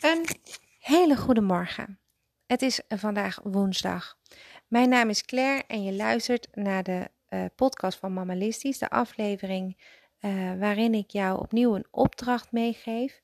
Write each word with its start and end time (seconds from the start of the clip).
Een 0.00 0.26
hele 0.78 1.16
goede 1.16 1.40
morgen. 1.40 2.00
Het 2.46 2.62
is 2.62 2.80
vandaag 2.88 3.40
woensdag. 3.42 4.18
Mijn 4.68 4.88
naam 4.88 5.08
is 5.08 5.24
Claire 5.24 5.64
en 5.66 5.82
je 5.82 5.92
luistert 5.92 6.48
naar 6.52 6.82
de 6.82 7.10
uh, 7.28 7.44
podcast 7.54 7.98
van 7.98 8.12
Mammalistisch, 8.12 8.78
de 8.78 8.90
aflevering 8.90 9.82
uh, 10.20 10.58
waarin 10.58 10.94
ik 10.94 11.10
jou 11.10 11.38
opnieuw 11.38 11.74
een 11.74 11.86
opdracht 11.90 12.52
meegeef. 12.52 13.22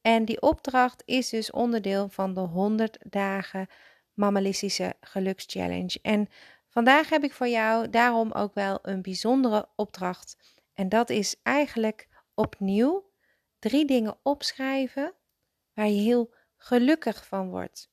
En 0.00 0.24
die 0.24 0.40
opdracht 0.40 1.02
is 1.04 1.28
dus 1.28 1.50
onderdeel 1.50 2.08
van 2.08 2.34
de 2.34 2.40
100 2.40 2.98
dagen 3.00 3.66
Mammalistische 4.12 4.94
Gelukschallenge. 5.00 5.98
En 6.02 6.28
vandaag 6.68 7.08
heb 7.08 7.24
ik 7.24 7.32
voor 7.32 7.48
jou 7.48 7.90
daarom 7.90 8.32
ook 8.32 8.54
wel 8.54 8.78
een 8.82 9.02
bijzondere 9.02 9.68
opdracht. 9.76 10.36
En 10.74 10.88
dat 10.88 11.10
is 11.10 11.36
eigenlijk 11.42 12.08
opnieuw 12.34 13.10
drie 13.58 13.84
dingen 13.84 14.18
opschrijven 14.22 15.14
waar 15.74 15.88
je 15.88 16.00
heel 16.00 16.34
gelukkig 16.56 17.26
van 17.26 17.50
wordt. 17.50 17.90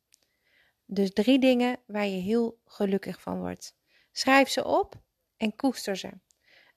Dus 0.86 1.14
drie 1.14 1.40
dingen 1.40 1.80
waar 1.86 2.08
je 2.08 2.22
heel 2.22 2.60
gelukkig 2.66 3.22
van 3.22 3.40
wordt. 3.40 3.76
Schrijf 4.12 4.50
ze 4.50 4.66
op 4.66 4.96
en 5.38 5.56
koester 5.56 5.96
ze. 5.96 6.10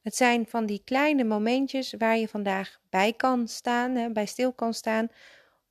Het 0.02 0.16
zijn 0.16 0.46
van 0.46 0.66
die 0.66 0.82
kleine 0.84 1.24
momentjes 1.24 1.94
waar 1.98 2.16
je 2.16 2.28
vandaag 2.28 2.80
bij 2.90 3.12
kan 3.12 3.48
staan, 3.48 4.12
bij 4.12 4.26
stil 4.26 4.52
kan 4.52 4.74
staan, 4.74 5.08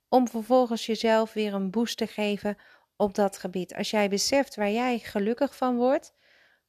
om 0.08 0.28
vervolgens 0.28 0.86
jezelf 0.86 1.32
weer 1.32 1.54
een 1.54 1.70
boost 1.70 1.96
te 1.96 2.06
geven 2.06 2.56
op 2.96 3.14
dat 3.14 3.38
gebied. 3.38 3.74
Als 3.74 3.90
jij 3.90 4.08
beseft 4.08 4.54
waar 4.54 4.70
jij 4.70 4.98
gelukkig 4.98 5.56
van 5.56 5.76
wordt, 5.76 6.14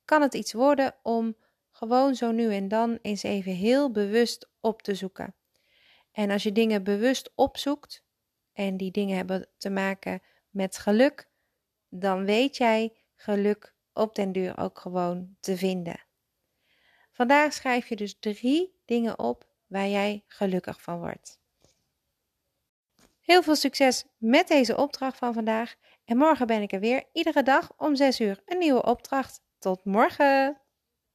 kan 0.05 0.21
het 0.21 0.33
iets 0.33 0.53
worden 0.53 0.95
om 1.03 1.35
gewoon 1.71 2.15
zo 2.15 2.31
nu 2.31 2.53
en 2.53 2.67
dan 2.67 2.99
eens 3.01 3.23
even 3.23 3.51
heel 3.51 3.91
bewust 3.91 4.49
op 4.59 4.81
te 4.81 4.95
zoeken. 4.95 5.35
En 6.11 6.31
als 6.31 6.43
je 6.43 6.51
dingen 6.51 6.83
bewust 6.83 7.31
opzoekt, 7.35 8.04
en 8.55 8.77
die 8.77 8.91
dingen 8.91 9.15
hebben 9.15 9.47
te 9.57 9.69
maken 9.69 10.21
met 10.49 10.77
geluk, 10.77 11.29
dan 11.89 12.25
weet 12.25 12.57
jij 12.57 12.93
geluk 13.15 13.75
op 13.93 14.15
den 14.15 14.31
duur 14.31 14.57
ook 14.57 14.79
gewoon 14.79 15.35
te 15.39 15.57
vinden. 15.57 16.03
Vandaag 17.11 17.53
schrijf 17.53 17.87
je 17.87 17.95
dus 17.95 18.19
drie 18.19 18.81
dingen 18.85 19.19
op 19.19 19.47
waar 19.67 19.87
jij 19.87 20.23
gelukkig 20.27 20.81
van 20.81 20.99
wordt. 20.99 21.39
Heel 23.19 23.43
veel 23.43 23.55
succes 23.55 24.05
met 24.17 24.47
deze 24.47 24.77
opdracht 24.77 25.17
van 25.17 25.33
vandaag. 25.33 25.75
En 26.05 26.17
morgen 26.17 26.47
ben 26.47 26.61
ik 26.61 26.71
er 26.71 26.79
weer, 26.79 27.03
iedere 27.11 27.43
dag 27.43 27.73
om 27.77 27.95
6 27.95 28.19
uur, 28.19 28.41
een 28.45 28.57
nieuwe 28.57 28.83
opdracht. 28.83 29.41
Tot 29.59 29.85
morgen! 29.85 30.64